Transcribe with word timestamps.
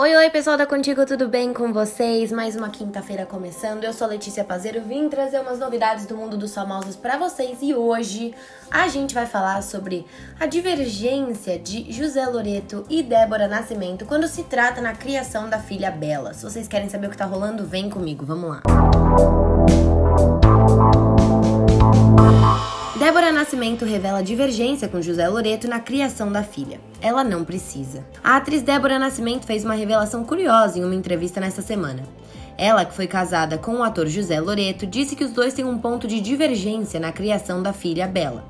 Oi, 0.00 0.16
oi, 0.16 0.30
pessoal 0.30 0.56
da 0.56 0.64
Contigo, 0.64 1.04
tudo 1.04 1.28
bem 1.28 1.52
com 1.52 1.74
vocês? 1.74 2.32
Mais 2.32 2.56
uma 2.56 2.70
quinta-feira 2.70 3.26
começando. 3.26 3.84
Eu 3.84 3.92
sou 3.92 4.08
Letícia 4.08 4.42
Pazeiro, 4.42 4.80
vim 4.80 5.10
trazer 5.10 5.38
umas 5.40 5.58
novidades 5.58 6.06
do 6.06 6.16
mundo 6.16 6.38
dos 6.38 6.54
famosos 6.54 6.96
para 6.96 7.18
vocês 7.18 7.58
e 7.60 7.74
hoje 7.74 8.34
a 8.70 8.88
gente 8.88 9.12
vai 9.12 9.26
falar 9.26 9.62
sobre 9.62 10.06
a 10.40 10.46
divergência 10.46 11.58
de 11.58 11.92
José 11.92 12.24
Loreto 12.24 12.86
e 12.88 13.02
Débora 13.02 13.46
Nascimento 13.46 14.06
quando 14.06 14.26
se 14.26 14.44
trata 14.44 14.80
na 14.80 14.94
criação 14.94 15.50
da 15.50 15.58
filha 15.58 15.90
Bela. 15.90 16.32
Se 16.32 16.44
vocês 16.44 16.66
querem 16.66 16.88
saber 16.88 17.08
o 17.08 17.10
que 17.10 17.18
tá 17.18 17.26
rolando, 17.26 17.66
vem 17.66 17.90
comigo, 17.90 18.24
vamos 18.24 18.48
lá. 18.48 18.62
Débora 19.60 21.19
Nascimento 23.80 23.84
revela 23.84 24.22
divergência 24.22 24.88
com 24.88 25.00
José 25.00 25.26
Loreto 25.26 25.66
na 25.66 25.80
criação 25.80 26.30
da 26.30 26.42
filha. 26.42 26.78
Ela 27.00 27.24
não 27.24 27.44
precisa. 27.44 28.04
A 28.22 28.36
atriz 28.36 28.60
Débora 28.62 28.98
Nascimento 28.98 29.46
fez 29.46 29.64
uma 29.64 29.74
revelação 29.74 30.22
curiosa 30.22 30.78
em 30.78 30.84
uma 30.84 30.94
entrevista 30.94 31.40
nesta 31.40 31.62
semana. 31.62 32.02
Ela, 32.58 32.84
que 32.84 32.92
foi 32.92 33.06
casada 33.06 33.56
com 33.56 33.76
o 33.76 33.82
ator 33.82 34.06
José 34.06 34.38
Loreto, 34.38 34.86
disse 34.86 35.16
que 35.16 35.24
os 35.24 35.30
dois 35.30 35.54
têm 35.54 35.64
um 35.64 35.78
ponto 35.78 36.06
de 36.06 36.20
divergência 36.20 37.00
na 37.00 37.10
criação 37.10 37.62
da 37.62 37.72
filha 37.72 38.06
Bela. 38.06 38.44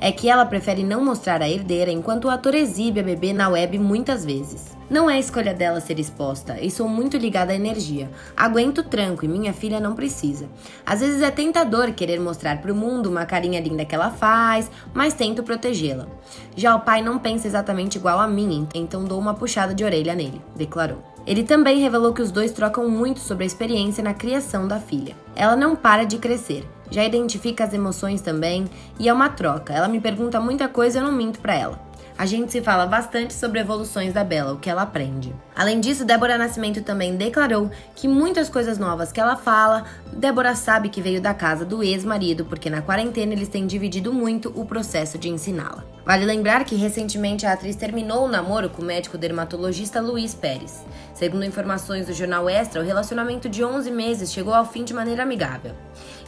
É 0.00 0.10
que 0.10 0.28
ela 0.28 0.46
prefere 0.46 0.82
não 0.82 1.04
mostrar 1.04 1.42
a 1.42 1.48
herdeira 1.48 1.90
enquanto 1.90 2.24
o 2.24 2.30
ator 2.30 2.54
exibe 2.54 3.00
a 3.00 3.02
bebê 3.02 3.34
na 3.34 3.50
web 3.50 3.78
muitas 3.78 4.24
vezes. 4.24 4.74
Não 4.92 5.08
é 5.08 5.18
escolha 5.18 5.54
dela 5.54 5.80
ser 5.80 5.98
exposta 5.98 6.60
e 6.60 6.70
sou 6.70 6.86
muito 6.86 7.16
ligada 7.16 7.50
à 7.50 7.56
energia. 7.56 8.10
Aguento 8.36 8.82
tranco 8.82 9.24
e 9.24 9.28
minha 9.28 9.54
filha 9.54 9.80
não 9.80 9.94
precisa. 9.94 10.50
Às 10.84 11.00
vezes 11.00 11.22
é 11.22 11.30
tentador 11.30 11.92
querer 11.92 12.20
mostrar 12.20 12.60
para 12.60 12.70
o 12.70 12.76
mundo 12.76 13.08
uma 13.08 13.24
carinha 13.24 13.58
linda 13.58 13.86
que 13.86 13.94
ela 13.94 14.10
faz, 14.10 14.70
mas 14.92 15.14
tento 15.14 15.42
protegê-la. 15.42 16.06
Já 16.54 16.76
o 16.76 16.80
pai 16.80 17.00
não 17.00 17.18
pensa 17.18 17.46
exatamente 17.46 17.96
igual 17.96 18.20
a 18.20 18.28
mim, 18.28 18.68
então 18.74 19.02
dou 19.02 19.18
uma 19.18 19.32
puxada 19.32 19.74
de 19.74 19.82
orelha 19.82 20.14
nele, 20.14 20.42
declarou. 20.54 21.02
Ele 21.26 21.42
também 21.42 21.78
revelou 21.78 22.12
que 22.12 22.20
os 22.20 22.30
dois 22.30 22.52
trocam 22.52 22.86
muito 22.86 23.20
sobre 23.20 23.44
a 23.44 23.46
experiência 23.46 24.04
na 24.04 24.12
criação 24.12 24.68
da 24.68 24.78
filha. 24.78 25.16
Ela 25.34 25.56
não 25.56 25.74
para 25.74 26.04
de 26.04 26.18
crescer, 26.18 26.68
já 26.90 27.02
identifica 27.02 27.64
as 27.64 27.72
emoções 27.72 28.20
também 28.20 28.66
e 28.98 29.08
é 29.08 29.12
uma 29.12 29.30
troca. 29.30 29.72
Ela 29.72 29.88
me 29.88 30.02
pergunta 30.02 30.38
muita 30.38 30.68
coisa 30.68 30.98
e 30.98 31.00
eu 31.00 31.06
não 31.06 31.12
minto 31.12 31.40
para 31.40 31.54
ela 31.54 31.91
a 32.16 32.26
gente 32.26 32.52
se 32.52 32.60
fala 32.60 32.86
bastante 32.86 33.34
sobre 33.34 33.60
evoluções 33.60 34.12
da 34.12 34.22
Bela, 34.22 34.52
o 34.52 34.58
que 34.58 34.70
ela 34.70 34.82
aprende. 34.82 35.34
Além 35.54 35.80
disso, 35.80 36.04
Débora 36.04 36.38
Nascimento 36.38 36.82
também 36.82 37.16
declarou 37.16 37.70
que 37.94 38.08
muitas 38.08 38.48
coisas 38.48 38.78
novas 38.78 39.12
que 39.12 39.20
ela 39.20 39.36
fala, 39.36 39.84
Débora 40.12 40.54
sabe 40.54 40.88
que 40.88 41.02
veio 41.02 41.20
da 41.20 41.34
casa 41.34 41.64
do 41.64 41.82
ex-marido, 41.82 42.44
porque 42.44 42.70
na 42.70 42.82
quarentena 42.82 43.32
eles 43.32 43.48
têm 43.48 43.66
dividido 43.66 44.12
muito 44.12 44.52
o 44.54 44.64
processo 44.64 45.18
de 45.18 45.28
ensiná-la. 45.28 45.84
Vale 46.04 46.24
lembrar 46.24 46.64
que 46.64 46.74
recentemente 46.74 47.46
a 47.46 47.52
atriz 47.52 47.76
terminou 47.76 48.24
o 48.24 48.28
namoro 48.28 48.68
com 48.68 48.82
o 48.82 48.84
médico 48.84 49.16
dermatologista 49.16 50.00
Luiz 50.00 50.34
Pérez. 50.34 50.84
Segundo 51.14 51.44
informações 51.44 52.06
do 52.06 52.12
jornal 52.12 52.48
Extra, 52.48 52.80
o 52.80 52.84
relacionamento 52.84 53.48
de 53.48 53.62
11 53.62 53.90
meses 53.90 54.32
chegou 54.32 54.52
ao 54.52 54.64
fim 54.64 54.82
de 54.82 54.92
maneira 54.92 55.22
amigável. 55.22 55.72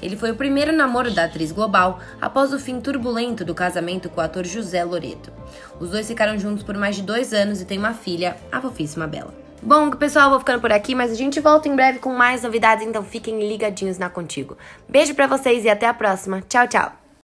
Ele 0.01 0.17
foi 0.17 0.31
o 0.31 0.37
primeiro 0.37 0.73
namoro 0.73 1.11
da 1.11 1.25
atriz 1.25 1.51
global 1.51 1.99
após 2.21 2.53
o 2.53 2.59
fim 2.59 2.81
turbulento 2.81 3.45
do 3.45 3.55
casamento 3.55 4.09
com 4.09 4.21
o 4.21 4.25
ator 4.25 4.45
José 4.45 4.85
Loreto. 4.85 5.33
Os 5.81 5.91
dois 5.91 6.07
ficaram 6.07 6.39
juntos 6.39 6.63
por 6.63 6.77
mais 6.77 6.97
de 6.97 7.03
dois 7.03 7.33
anos 7.33 7.61
e 7.61 7.65
têm 7.65 7.79
uma 7.79 7.95
filha, 7.95 8.37
a 8.51 8.61
fofíssima 8.61 9.07
Bela. 9.07 9.35
Bom, 9.63 9.91
pessoal, 9.91 10.31
vou 10.31 10.39
ficando 10.39 10.61
por 10.61 10.73
aqui, 10.73 10.95
mas 10.95 11.11
a 11.11 11.15
gente 11.15 11.41
volta 11.41 11.69
em 11.69 11.75
breve 11.75 11.99
com 11.99 12.13
mais 12.13 12.43
novidades, 12.43 12.87
então 12.87 13.03
fiquem 13.03 13.49
ligadinhos 13.49 13.97
na 13.97 14.11
Contigo. 14.11 14.59
Beijo 14.89 15.15
para 15.15 15.27
vocês 15.27 15.65
e 15.65 15.71
até 15.71 15.87
a 15.87 15.95
próxima. 15.95 16.43
Tchau, 16.43 16.69
tchau! 16.69 17.04